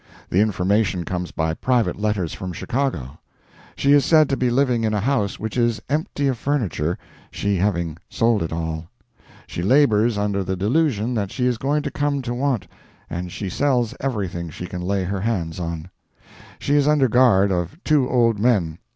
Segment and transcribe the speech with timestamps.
[0.31, 3.19] The information comes by private letters from Chicago.
[3.75, 6.97] She is said to be living in a house which is empty of furniture,
[7.29, 8.89] she having sold it all.
[9.45, 12.65] She labors under the delusion that she is going to come to want,
[13.11, 15.91] and she sells everything she can lay her hands on.
[16.57, 18.79] She is under guard of two old men.